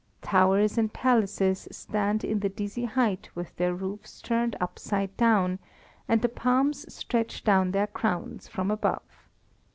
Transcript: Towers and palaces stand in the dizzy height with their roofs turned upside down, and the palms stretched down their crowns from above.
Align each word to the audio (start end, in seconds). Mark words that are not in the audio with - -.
Towers 0.23 0.79
and 0.79 0.91
palaces 0.91 1.67
stand 1.71 2.23
in 2.23 2.39
the 2.39 2.49
dizzy 2.49 2.85
height 2.85 3.29
with 3.35 3.55
their 3.57 3.75
roofs 3.75 4.19
turned 4.19 4.55
upside 4.59 5.15
down, 5.15 5.59
and 6.07 6.23
the 6.23 6.27
palms 6.27 6.91
stretched 6.91 7.45
down 7.45 7.69
their 7.69 7.85
crowns 7.85 8.47
from 8.47 8.71
above. 8.71 9.03